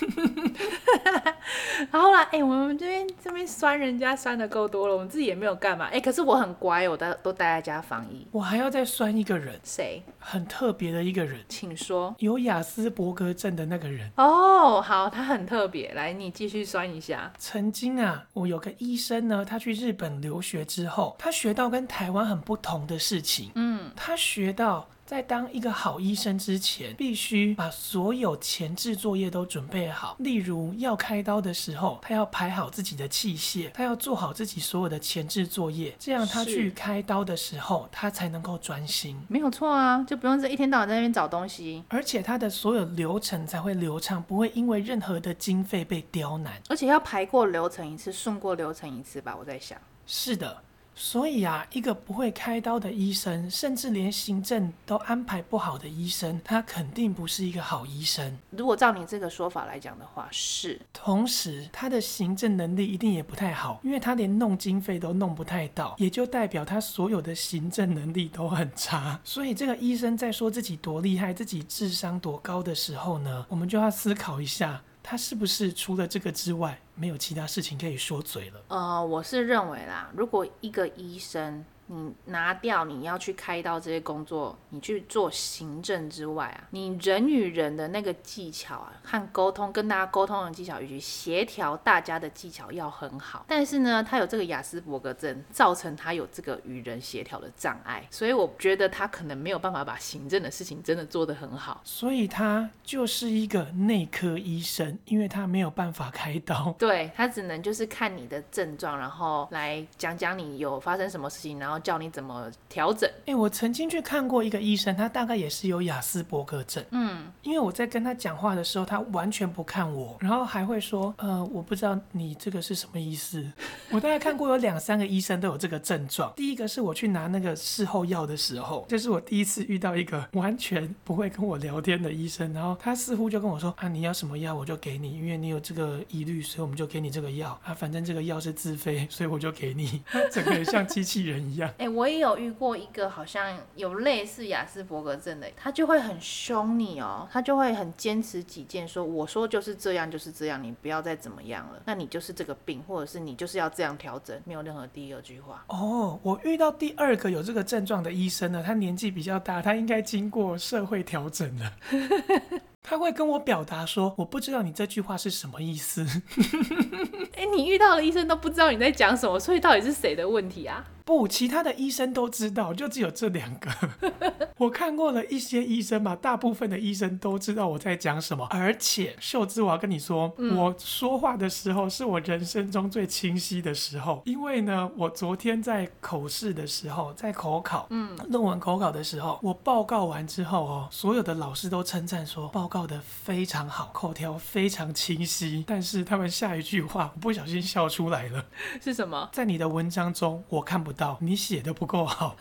[1.90, 5.86] 然后啦，哎、欸，我们这边这边酸人家酸的够多了，我们自己也没有干嘛。
[5.86, 8.26] 哎、欸，可是我很乖，我都都待在家防疫。
[8.30, 10.02] 我还要再酸一个人，谁？
[10.18, 12.14] 很特别的一个人，请说。
[12.18, 14.10] 有雅斯伯格症的那个人。
[14.16, 15.92] 哦，好，他很特别。
[15.94, 17.32] 来，你继续酸一下。
[17.38, 23.50] 曾经啊，我有个医生呢，他去日本留学之后，他学到跟台湾很不同的事情。
[23.54, 24.88] 嗯，他学到。
[25.10, 30.14] 在当一个好医生之前，必须把所有前置作业都准备好。
[30.20, 39.20] 例如要开刀的时候，他要排好自己的器械，他要做好自己所有的前置作业，这样他去开刀的时候，他才能够专心。
[39.26, 46.52] 没有错啊，就不用这一天到晚在那边找东西，而且他的所有流程才会流畅，不会因为任何的经费被刁难。
[46.68, 49.76] 而且要排过流程一次，顺过流程一次吧，我在想。
[50.06, 50.62] 是的。
[51.02, 58.36] 所以啊，一个不会开刀的医生，甚至连行政都安排不好的医生，他肯定不是一个好医生。
[58.50, 60.78] 如果照你这个说法来讲的话，是。
[60.92, 69.18] 同时，他的行政能力一定也不太好，因为他连弄经费都弄不太到，也就代表他所有的行政能力都很差。
[69.24, 74.82] 所以，这个医生在说自己多厉害、自己智商多高的时候呢，我们就要思考一下。
[75.02, 78.62] 他是不是除了这个之外，没有其他事情可以说嘴了？
[78.68, 93.44] 呃，我是认为啦，如果一个医生你拿掉你要去开刀这些工作，你去做行政之外啊，你人与人的那个技巧啊，和沟通跟大家沟通的技巧，以及协调大家的技巧要很好。
[93.48, 101.80] 但是呢，他有这个雅斯伯格症，造成他有这个与人协调的障碍，所以我觉得他可能没有办法把行政的事情真的做得很好。
[101.82, 106.72] 所以他就是一个内科医生，因为他没有办法开刀。
[106.78, 113.10] 对，他只能就是看你的症状，然后来讲讲你有发生什么事情，然后教你怎么调整。
[113.26, 116.84] 哎，我曾经去看过一个医生，他大概也是有雅斯伯格症。
[116.90, 123.44] 嗯，因为我在跟他讲话的时候，他完全不看我，然后还会说：“呃，我不知道你这个是什么意思。
[123.90, 126.32] ”我大概看过有两三个医生都有这个症状。
[126.36, 141.69] 第一个是我去拿那个事后药的时候，这、是我第一次遇到一个完全不会跟我聊天的医生，然后他似乎就跟我说：“啊，你要什么药我就给你，因为你有这个疑虑，所以我们就给你这个药啊，反正这个药是自费，所以我就给你。”整个人像机器人一样。
[141.78, 155.64] 哎、欸，我也有遇过一个好像有类似雅斯伯格症的，他就会很凶你哦，他就会很坚持己见，说我说就是这样就是这样，你不要再怎么样了，那你就是这个病，或者是你就是要这样调整，没有任何第二句话。
[155.68, 161.72] 哦，我遇到第二个有这个症状的医生呢，他年纪比较大，他应该经过社会调整了。
[162.82, 166.04] 他会跟我表达说：“我不知道你这句话是什么意思。
[167.36, 170.82] ”哎，你遇到的医生都不知道你在讲什么，所以到底是谁的问题啊？
[171.04, 173.70] 不，其他的医生都知道，就只有这两个。
[174.58, 178.46] 我看过了一些医生嘛，大部分的医生都知道我在讲什么。
[178.50, 184.22] 而且秀芝，我要跟你说，嗯，我说话的时候是我人生中最清晰的时候。
[184.26, 195.64] 因为呢，我昨天在口试的时候，在口考，嗯，论文口考的时候，我报告完之后哦，所有的老师都称赞说报告的非常好，口条非常清晰。
[195.66, 198.44] 但是他们下一句话，我不小心笑出来了。
[198.82, 199.28] 是什么？
[199.32, 201.18] 在你的文章中，我看不到。
[201.22, 202.36] 你写的不够好，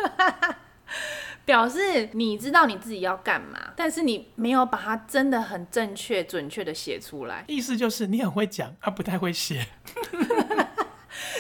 [1.45, 7.45] 表示你知道你自己要干嘛，但是你没有把它真的很正确、准确的写出来。
[7.47, 9.65] 意思就是你很会讲，他不太会写。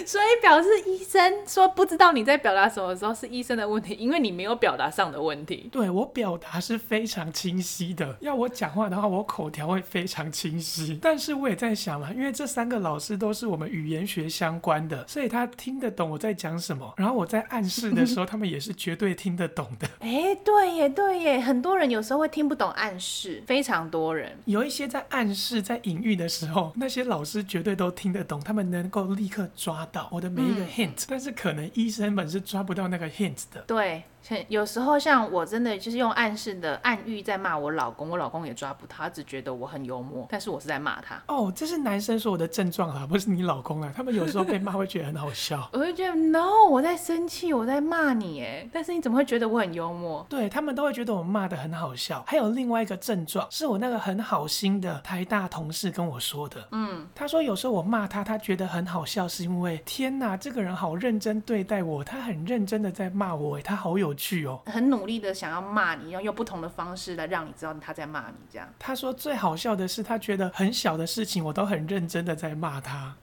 [0.05, 5.69] 所以表示医生说不知道你在表达什么的时候是医生的问题，因为你没有表达上的问题。
[5.71, 10.99] 对，我表达是非常清晰的，要我讲话的话，我口条会非常清晰。
[11.01, 16.93] 但是我也在想嘛，因为这三个老师都是我们语言学相关的，所以他听得懂我在讲什么。
[16.97, 19.87] 然后我在暗示的时候， 他们也是绝对听得懂的。
[19.99, 33.61] 哎，对耶，对耶，很多人有时候会听不懂暗示，非常多人有一些在暗示、在隐喻的时候，那些老师绝对都听得懂，他们能够立刻抓到我的每一个 hint，、嗯、但是可能医生们是抓不到那个 hint 的。
[33.61, 34.03] 对。
[34.47, 41.21] 有时候像我真的就是用暗示的暗喻在骂我老公，我老公也抓不到，他只觉得我很幽默，但是我是在骂他。
[41.27, 43.91] 哦，这是男生说我的症状啊，不是你老公啊。
[43.95, 50.25] 他们有时候被骂会觉得很好笑， 我会觉得 no，我在生气，我在骂你哎，但是你怎么会觉得我很幽默？
[50.29, 52.23] 对，他们都会觉得我骂的很好笑。
[52.27, 56.67] 还有另外一个症状，是我那个很好心的台大同事跟我说的。
[56.71, 64.99] 嗯，他说有时候我骂他，他觉得很好笑，是因为天哪，这个人好认真对待我，他很认真的在骂我，哎，他好有趣哦，很努。
[64.99, 68.35] 努力的想要骂你，要用不同的方式来让你知道他在骂你。
[68.51, 73.15] 这样，他说最好笑的是，他觉得很小的事情，我都很认真的在骂他。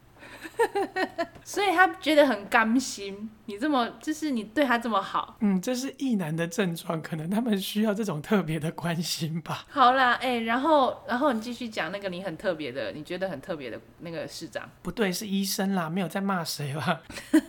[1.45, 9.65] 所以他觉得很甘心，你这么就是你对他这么好，嗯，这是异男的症状，可能他们需要这种特别的关心吧。
[9.71, 17.01] 好啦，哎、欸，然后然后你继续讲那个你很特别的，你觉得很特别的那个市长，不对，是医生啦，没有在骂谁啦。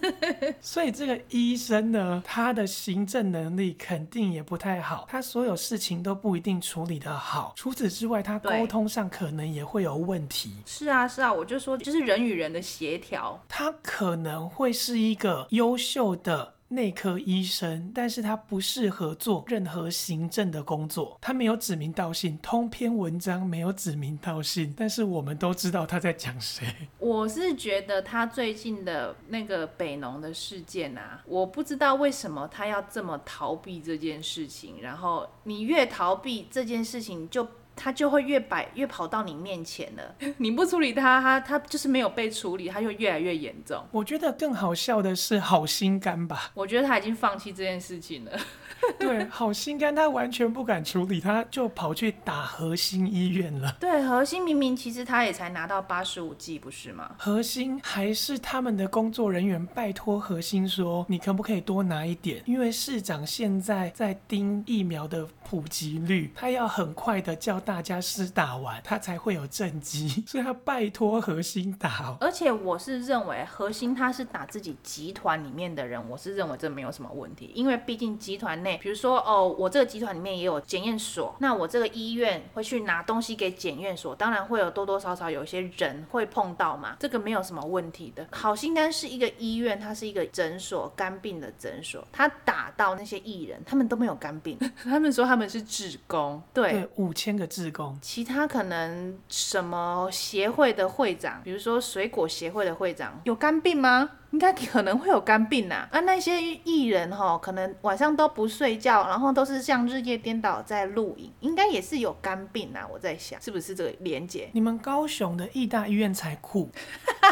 [0.62, 7.52] 所以这个医生呢，他的行政能力肯定也不太好，他所有事情都不一定处理得好。
[7.56, 10.54] 除此之外，他沟通上可能也会有问题。
[10.64, 21.16] 是啊，是啊，我就说就是人与人的协调，他可能会是一个优秀秀的内科医生，但是他不适合做任何行政的工作。
[21.18, 26.66] 他没有指名道姓，通篇文章没有指名道姓，但是我们都知道他在讲谁。
[27.00, 34.82] 我是觉得他最近的那个北农的事件啊，我不知道为什么他要这么逃避这件事情。
[34.82, 37.48] 然后你越逃避这件事情，就。
[37.78, 43.82] 他就会越摆越跑到你面前了， 你不处理他，他他就是没有被处理，他就越来越严重。
[43.92, 48.32] 我觉得更好笑的是好心肝吧，我觉得他已经放弃这件事情了。
[48.98, 53.76] 对，好心肝他完全不敢处理，他就跑去打核心医院了。
[53.80, 57.10] 对，核心明明其实他也才拿到八十五剂，不是吗？
[57.18, 62.42] 核心还是他们的工作人员拜托核心说，你可不可以多拿一点？
[62.46, 72.18] 因为市长现在在盯疫苗的普及率，他要很快的叫大家施打完，他才会有正绩， 所以他拜托核心打哦。
[72.20, 88.26] 而且我是认为核心他是打自己集团里面的人，我是认为这没有什么问题，因为毕竟集团内，比如说哦，我这个集团里面也有检验所，那我这个医院会去拿东西给检验所，当然会有多多少少有一些人会碰到嘛，这个没有什么问题的。
[88.32, 104.10] 好心肝是一个医院，它是一个诊所，肝病的诊所，他打到那些艺人，他们都没有肝病， 他们说他们是志工，对，五千个志工，其他可能什么协会的会长，比如说水果协会的会长，有肝病吗？
[104.30, 112.88] 应该可能会有肝病呐、啊，而那些艺人哈，可能晚上都不睡觉，然后都是像日夜颠倒在录影，应该也是有肝病呐、啊。
[112.92, 114.50] 我在想，是不是这个连结？
[114.52, 116.70] 你们高雄的义大医院才酷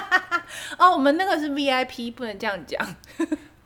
[0.79, 2.81] 哦，我们那个是 VIP，不能这样讲。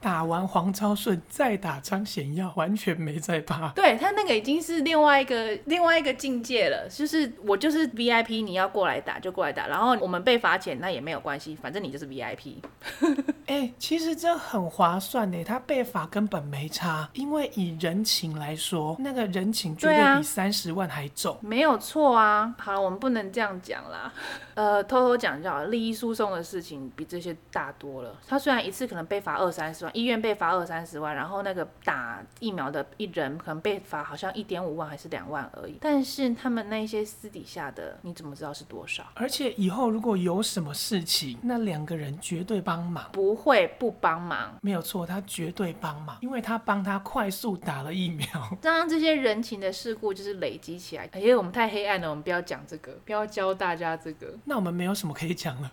[0.01, 3.69] 打完黄超顺再打张显耀，完全没在怕。
[3.71, 12.55] 对，他那个已经是另外一个另外一个境界了，就是我就是 VIP，你要过来打就过来打，然后我们被罚钱那也没有关系，反正你就是 VIP。
[13.47, 21.35] 哎、欸，其实这很划算呢，他被罚根本没差，因为以人情来说，那个人情绝对比三十万还重。
[21.35, 22.55] 啊、没有错啊。
[22.59, 24.13] 好了，我们不能这样讲啦。
[24.55, 28.15] 呃，偷偷讲就好，利益输送的事情比这些大多了。
[28.27, 29.90] 他虽然一次可能被罚二三十万。
[29.93, 35.77] 医院被罚二三十万，然后那个打疫苗的一人可能被罚好像一点五万还是两万而已。
[35.81, 39.05] 但是他们那些私底下的，你怎么知道是多少？
[39.15, 44.57] 而且以后如果有什么事情，那两个人绝对帮忙，不会不帮忙。
[44.63, 48.27] 没有错，他绝对帮忙，因为他帮他快速打了疫苗。
[48.61, 51.09] 当这些人情的事故就是累积起来。
[51.13, 54.35] 哎呀，我们太黑暗了，我们不要讲这个，不要教大家这个。
[54.45, 55.71] 那我们没有什么可以讲了。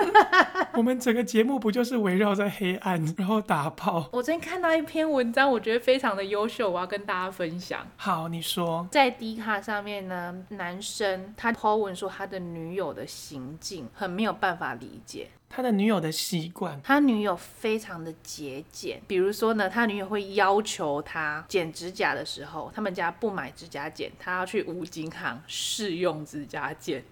[0.74, 4.08] 我们整个节目不就是围绕在黑暗，然后打炮？
[4.12, 7.86] 我昨天看到一篇文章，我觉得非常的优秀，我要跟大家分享。
[7.96, 19.00] 好，你说，在 D 卡上面呢，男生他 po 文说他的女友的行径很没有办法理解，他的女友的习惯，他女友非常的节俭。
[19.06, 27.04] 比如说呢，他女友会要求他剪指甲的时候，他们家不买指甲剪，他要去五金行试用指甲剪。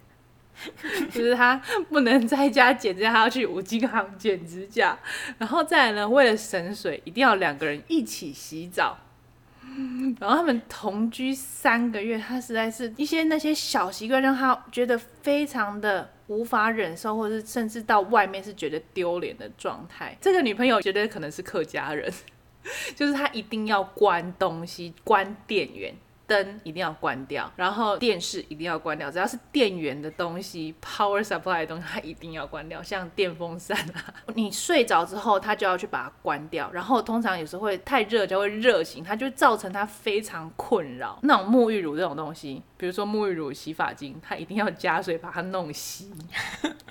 [1.11, 4.97] 就是他不能在家剪指甲，他要去五金行剪指甲。
[5.37, 8.97] 然后再来呢，为了省水，一定要两个人一起洗澡。
[10.19, 20.17] 然后他们同居三个月，他实在是一些那些小习惯让他觉得非常的无法忍受，或者是甚至到外面是觉得丢脸的状态。
[20.19, 22.11] 这个女朋友觉得可能是客家人，
[22.95, 25.93] 就是他一定要关东西，关电源。
[26.29, 32.81] 灯一定要关掉，然后电视一定要关掉，只要是电源的东西，power supply 的东西，它一定要关掉。
[32.81, 36.69] 像电风扇啊， 你睡着之后，它就要去把它关掉。
[36.71, 41.17] 然后通常有时候会太热，就会热醒，它就会造成它非常困扰。
[41.23, 46.11] 那种沐浴乳这种东西，比如说沐浴乳、洗发精，它一定要加水把它弄稀。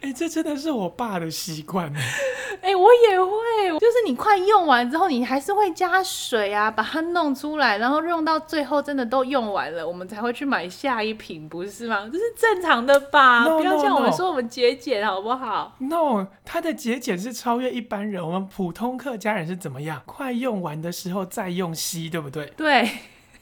[0.00, 1.92] 哎、欸，这真的是我爸的习惯
[2.62, 12.08] 哎，我也会，就是你快用完之后，你还是会加水啊，把它弄出来，然后用到最后真的都用完了，我们才会去买下一瓶，不是吗？
[12.12, 18.24] 这是正常的吧？No, 不要像我们说我们节俭好不好？No，他的节俭是超越一般人。
[18.24, 20.02] 我们普通客家人是怎么样？
[20.06, 22.46] 快用完的时候再用稀，对不对？
[22.56, 22.88] 对。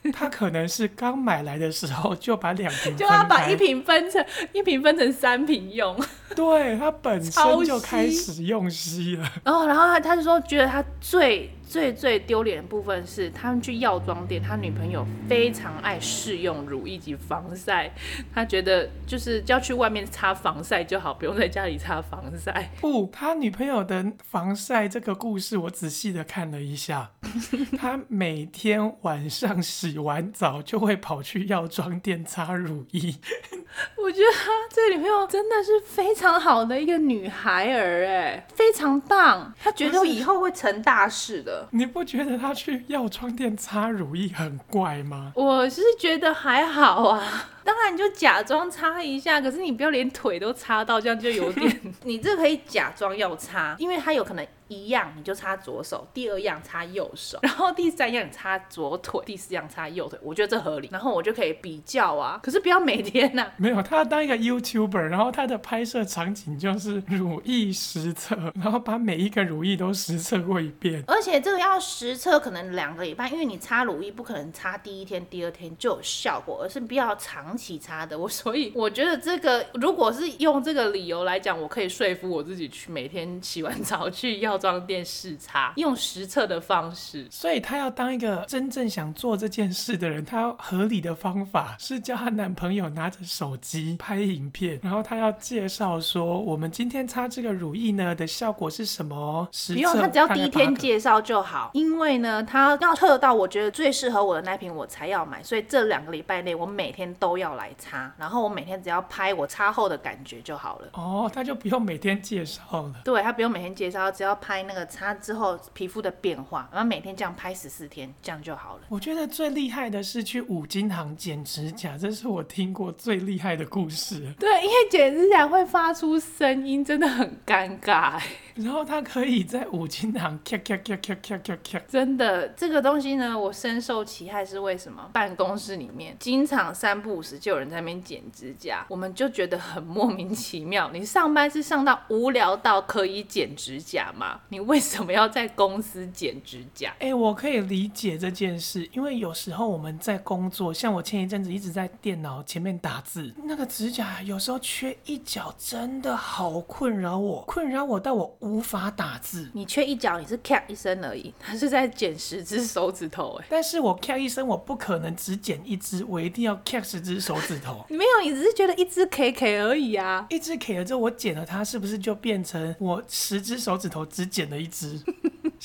[0.12, 5.96] 他可能是刚买来的时候就把两瓶，就要把一瓶分成一瓶分成三瓶用。
[6.36, 9.32] 对，他本身就开始用吸了。
[9.44, 11.50] 哦，然后他他就说觉得他最。
[11.74, 17.92] 最最丢脸的部分是，他们去药妆店，他女朋友非常爱试用乳液及防晒，
[18.32, 22.70] 他觉得就是要去外面擦防晒就好，不用在家里擦防晒。
[22.80, 27.10] 不，他女朋友的防晒这个故事我仔细的看了一下，
[27.76, 33.16] 他每天晚上洗完澡就会跑去药妆店擦乳液。
[33.98, 39.52] 我觉得他这个女朋友真的是非常好的一个女孩儿，哎，非常棒。
[39.60, 41.63] 他觉得以后会成大事的。
[41.70, 45.32] 你不觉得他去药妆店擦乳液很怪吗？
[45.34, 47.50] 我是觉得还好啊。
[47.64, 51.80] 当然你就假装擦一下，可是你不要连腿都擦到，这样就有点。
[52.04, 60.88] 你这可以假装要擦，因为它有可能一样你就擦左手，第二样擦右手，然后第三样擦左腿，第四样擦右腿，我觉得这合理。
[60.92, 63.52] 然后我就可以比较啊，可是不要每天呐、啊。
[63.56, 71.02] 没有，他要当一个 YouTuber，然后他的拍摄场景就是乳液实测，然后把每一个乳液都实测过一遍。
[71.06, 77.53] 而且这个要实测可能两个礼拜，因为你擦乳液不可能擦第一天、第二天就有效果，而是比较长。
[77.54, 78.18] 长期擦的。
[78.18, 87.26] 我 所以我觉得这个如果是用这个理由来讲，我可以说服我自己去每天洗完澡去药妆店试擦， 用实测的方式。
[87.30, 99.46] 所以她要当一个真正想做这件事的人，她要合理的方法是叫她男朋友拿着手机拍影片，然后她要介绍说我们今天擦这个乳液呢的效果是什么？
[99.52, 110.88] 实测，不用，她只要第一天介绍就好，因为呢，她要测到我觉得最适合我的那瓶我才要买，所以这两个礼拜内我每天都要来擦，然后我每天只要拍我擦后的感觉就好了。
[110.94, 112.94] 哦，他就不用每天介绍了。
[113.04, 118.82] 对，他不用每天介绍，只要拍那个擦之后皮肤的变化，然后每天这样拍十四天，这样就好了。
[118.88, 124.32] 我觉得最厉害的是去五金行剪指甲，这是我听过最厉害的故事。
[124.38, 128.18] 对，因为剪指甲会发出声音，真的很尴尬。
[128.54, 134.44] 然后他可以在五金行咔咔咔咔咔咔咔，真的这个东西呢，我深受其害。
[134.44, 135.08] 是为什么？
[135.10, 140.90] 办公室里面经常三不五时就有人在那边剪指甲，我们就觉得很莫名其妙。
[140.92, 144.40] 你上班是上到无聊到可以剪指甲吗？
[144.50, 146.90] 你为什么要在公司剪指甲？
[147.00, 158.36] 哎、欸，我可以理解这件事，因为有时候我们在工作，像我前一阵子一直在电脑前面打字，那个指甲有时候缺一角，真的好困扰我，困扰我到我。
[158.44, 163.46] 无法打字，你缺一脚，你是咔一声而已， 他是在剪十只手指头哎。
[163.48, 167.84] 但是我咔一声，我不可能只剪一只，我一定要咔十只手指头。
[167.88, 170.26] 你 没有，你只是觉得一只 K K 而已啊。
[170.28, 175.00] 一只 K 了之后，我剪了它，是不是就变成我十只手指头只剪了一只？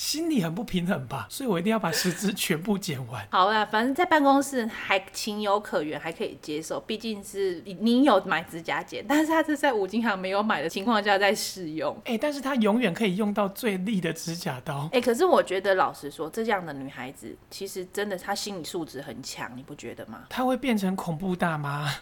[0.00, 3.22] 心里很不平衡吧， 所以我一定要把十支全部剪完。
[3.30, 11.94] 好啦，反正在办公室还情有可原，还可以接受，毕竟是你你有买指甲剪，但是他是在五金行没有买的情况下在试用。
[12.06, 14.84] 哎、欸，但是他永远可以用到最利的指甲刀。
[14.86, 20.22] 哎、欸，可是我觉得老实说，这样的女孩子其实真的她心理素质很强，你不觉得吗？
[20.30, 21.92] 她会变成恐怖大妈。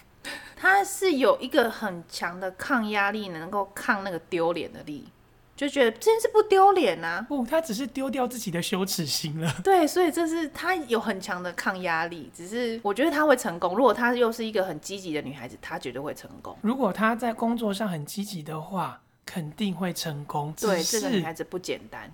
[0.54, 5.08] 她是有一个很强的抗压力，能够抗那个丢脸的力。
[5.56, 7.24] 就觉得这件事不丢脸啊！
[7.26, 9.50] 不，他只是丢掉自己的羞耻心了。
[9.64, 12.30] 对，所以这是他有很强的抗压力。
[12.34, 13.74] 只是我觉得他会成功。
[13.74, 16.54] 如果他又是一个很积极的女孩子，她绝对会成功。
[16.60, 20.52] 如果她在工作上很积极的话，肯定会成功。
[20.60, 22.12] 对，这个女孩子不简单。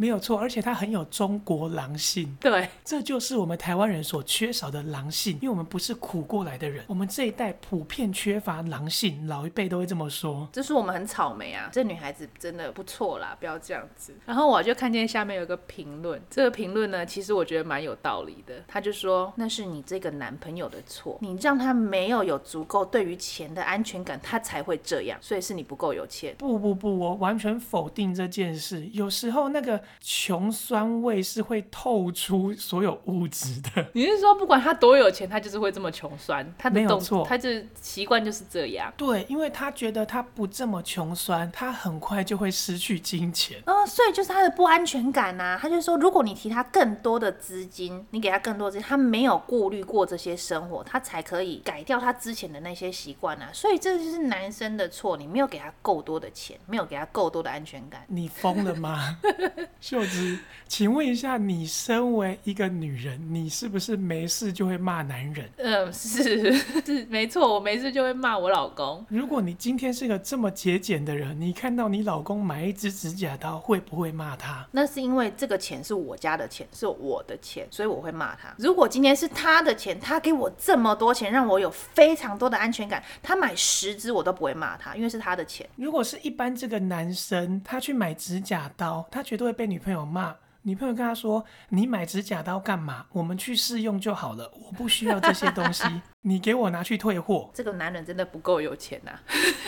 [0.00, 2.34] 没有错，而且他很有中国狼性。
[2.40, 10.48] 对，这就是我们台湾人所缺少的狼性，因为我们不是苦过来的人，我们这一代普遍缺乏狼性，老一辈都会这么说。
[10.54, 14.14] 就是我们很草莓啊，这女孩子真的不错啦，不要这样子。
[14.24, 18.54] 然后我就看见下面有个评论，这个评论呢，其实我觉得蛮有道理的。
[18.66, 26.34] 他就说，那是你这个男朋友的错，你让他没有有足够对于钱的安全感，他才会这样，所以是你不够有钱。
[26.38, 28.88] 不不不，我完全否定这件事。
[28.94, 29.78] 有时候那个。
[30.00, 33.86] 穷酸味是会透出所有物质的。
[33.94, 36.46] 你是说，不管他多有钱，他就是会这么穷酸？
[36.58, 38.92] 他的没有错，他就习惯就是这样。
[38.96, 43.60] 对，因为他觉得他不这么穷酸，他很快就会失去金钱。
[43.66, 45.58] 嗯、呃，所以就是他的不安全感呐、啊。
[45.60, 53.50] 他就说，如果你提他更多的资金，你给他更多资金，他没有顾虑过这些生活，他才可以改掉他之前的那些习惯啊。
[53.52, 58.04] 所以这就是男生的错，你没有给他够多的钱，没有给他够多的安全感。
[58.08, 59.18] 你疯了吗？
[59.80, 65.48] 秀芝，请问一下，你身为一个女人，你是不是没事就会骂男人？
[65.56, 69.04] 嗯， 是是没错，我没事就会骂我老公。
[69.08, 74.66] 如果你今天是个这么节俭的人，你看到你老公买一支指甲刀，会不会骂他？
[74.72, 78.54] 那是因为这个钱是我家的钱，是我的钱，所以我会骂他。
[78.58, 85.66] 如果今天是他的钱，他给我这么多钱，让我有非常多的安全感，他买十支我都不会骂他，因为是他的钱。
[85.76, 90.34] 如果是一般这个男生，他去买指甲刀，他绝对会被女朋友骂。
[90.62, 93.04] 女朋友跟他说：“你买指甲刀干嘛？
[93.12, 95.84] 我们去试用就好了，我不需要这些东西，
[96.22, 99.12] 你给我拿去退货。”这个男人真的不够有钱呐！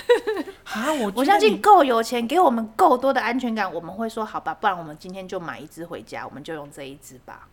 [0.65, 7.47] 啊，我我相信够有钱，给我们够多的安全感，我们会说好吧，不然我们今天就买一只回家，我们就用这一只吧。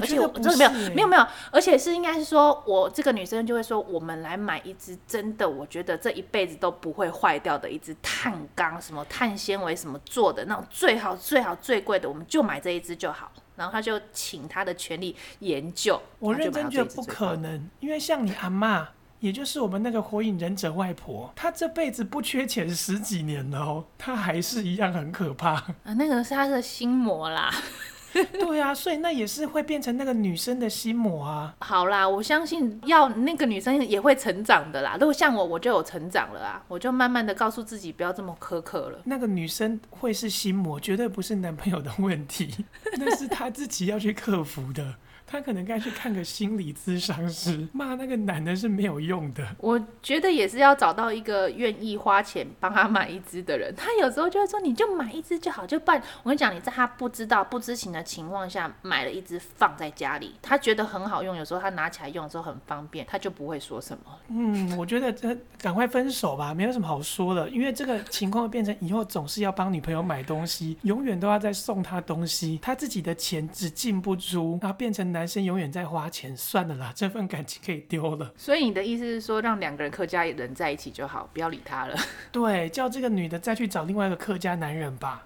[0.00, 13.30] 而且我真的没有没有没有，而且是应该是说，我这个女生就会说，我们来买一支真的，我觉得这一辈子都不会坏掉的一支碳钢什么碳纤维什么做的那种最好最好最贵的，我们就买这一支就好。
[13.56, 18.88] 然后他就请他的权利研究，我认真觉得不可能，因为像你阿妈，
[19.20, 25.52] 也就是我们那个火影忍者外婆，她这辈子不缺钱十几年了哦，她还是一样很可怕。
[25.52, 27.54] 啊，那个是她的心魔啦。
[28.38, 31.54] 对啊，所以那也是会变成那个女生的心魔啊。
[31.60, 34.96] 好啦，我相信要那个女生也会成长的啦。
[35.00, 39.00] 如果像我，我就有成长了啊，我就慢慢的告诉自己不要这么苛刻了。
[39.04, 42.64] 那个女生会是心魔，绝对不是男朋友的问题，
[42.96, 44.94] 那是她自己要去克服的。
[45.26, 49.44] 他可能该去看个心理咨商师， 骂那个男的是没有用的。
[49.58, 53.74] 我觉得也是要找到一个愿意花钱帮他买一支的人。
[53.76, 56.00] 他有时候就会说，你就买一支就好，就办。
[56.22, 64.04] 我跟你讲，你在他不知道、不知情的情况下买了一支放在家里，他觉得很好用，有时候他拿起来用的时候很方便，他就不会说什么。
[64.28, 76.36] 嗯，我觉得这赶快分手吧，没有什么好说的，因为这个情况变成以后总是要帮女朋友买东西，永远都要再送她东西，他自己的钱只进不出，然后变成男生永远在花钱。
[76.36, 78.32] 算了啦，这份感情可以丢了。
[78.36, 81.96] 所以你的意思是说，让两个人客家人在一起就好，不要理他了。
[82.32, 85.24] 对，叫这个女的再去找另外一个客家男人吧。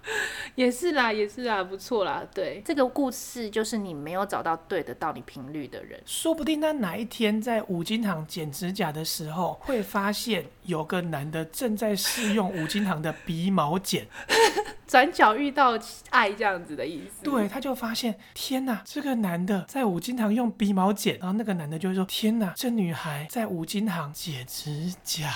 [0.55, 2.23] 也是啦，也是啦，不错啦。
[2.33, 14.07] 对，这个故事就是你没有找到对得到你频率的人，说不定他哪一天在五金行剪指甲的时候，会发现有个男的正在试用五金行的鼻毛剪。
[14.87, 15.77] 转角遇到
[16.09, 25.29] 爱这样子的意思，对，他就发现天哪，这个男的在五金行用鼻毛剪，然后那个男的就会说天哪，这女孩在五金行剪指甲。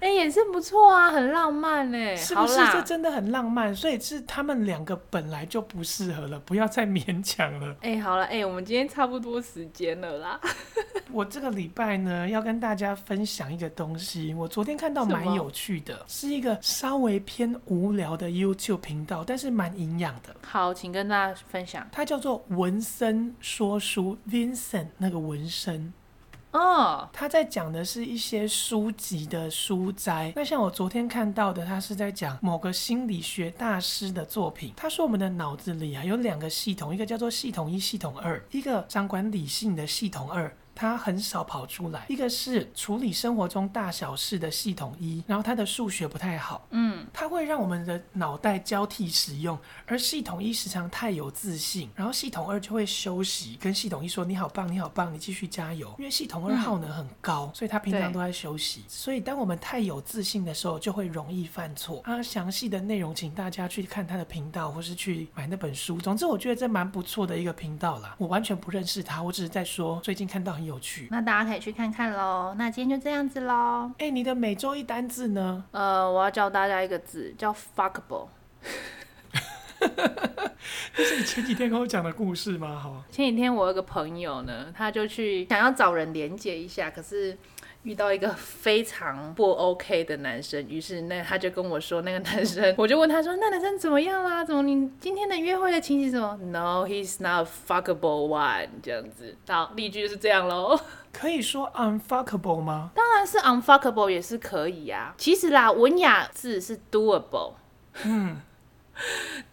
[0.00, 2.56] 哎、欸，也是不错啊，很浪漫哎，是不是？
[2.72, 7.68] 这真的很浪漫，所以是他们两个本来就不适合了，不要再勉强了。
[7.82, 10.40] 哎、欸，好了，哎、欸，我们今天差不多时间了啦。
[11.12, 20.34] 我这个礼拜呢，要跟大家分享一个东西，我昨天看到蛮有趣的，是一个稍微偏无聊的 YouTube 频道，但是蛮营养的。
[20.46, 21.86] 好，请跟大家分享。
[21.92, 25.92] 它叫做文森说书，Vincent 那个文森。
[26.52, 30.32] 哦，他在讲的是一些书籍的书斋。
[30.34, 34.72] 那像我昨天看到的，他是在讲某个心理学大师的作品。
[34.76, 40.52] 他说我们的脑子里啊有两个系统，一个叫做系统一、系统二，一个掌管理性的系统二。
[40.80, 62.00] 它很少跑出来，一个是处理生活中大小事的系统一，然后它的数学不太好，嗯，它会让我们的脑袋交替使用，而系统一时常太有自信，然后系统二就会休息，跟系统一说你好棒，你好棒，你继续加油，因为系统二耗能很高，嗯、所以他平常都在休息，所以当我们太有自信的时候，就会容易犯错。
[62.04, 65.98] 啊，详细的内容请大家去看他的频道，或是去买那本书。
[65.98, 68.16] 总之，我觉得这蛮不错的一个频道啦。
[68.16, 70.69] 我完全不认识他，我只是在说最近看到很有。
[70.70, 72.54] 有趣，那大家可以去看看喽。
[72.56, 73.90] 那今天就这样子喽。
[73.98, 75.64] 哎、欸，你的每周一单字呢？
[75.72, 78.28] 呃，我要教大家一个字，叫 fuckable。
[80.94, 82.78] 这是你前几天跟我讲的故事吗？
[82.78, 87.36] 好，前几天我有个朋友呢，他就去想要找人连接一下，可是。
[87.82, 94.44] 遇到一个非常不 OK 的男生，于是那他就跟我说，那个男生，我就问他说，那男生怎么样啦？
[94.44, 99.34] 怎么你今天的约会的情形什么？No, he's not fuckable one，这样子。
[99.48, 100.78] 好，例句就是这样喽。
[101.12, 102.90] 可以说 unfuckable 吗？
[102.94, 105.14] 当然是 unfuckable 也是可以呀、啊。
[105.16, 107.54] 其实啦，文雅字是 doable。
[108.04, 108.40] 嗯，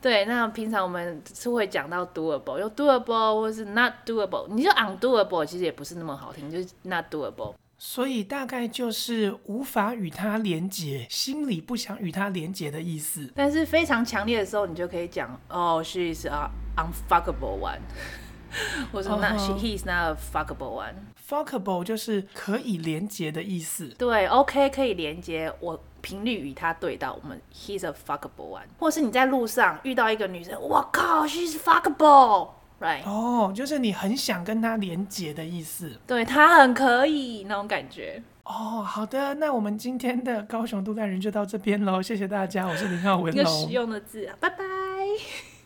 [0.01, 0.25] 对。
[0.25, 4.45] 那平常我们是会讲到 doable，有 doable 或是 not doable。
[4.49, 7.53] 你说 undoable 其实也不是那么好听，就是 not doable。
[7.77, 13.31] 所以大概就是无法与他连结，心里不想与他连结的意思。
[13.35, 17.79] 但是非常强烈的时候，你就可以讲哦，she is a unfuckable one，
[18.91, 20.93] 或者 not he is not a fuckable one。
[21.29, 23.87] fuckable 就是可以连结的意思。
[23.97, 28.63] 对，OK 可以连接，我频率与他对到，我们 he's a fuckable one。
[28.79, 32.49] 或是你在路上遇到一个女生，我靠，she is fuckable。
[32.79, 33.03] Right.
[33.05, 38.21] 哦，就是你很想跟他连接的意思，对，他很可以那种感觉。
[38.43, 44.57] 哦，好的，那我们今天的高雄都干人就到这边喽，谢谢大家，我是林浩文，一个实用的字，拜拜。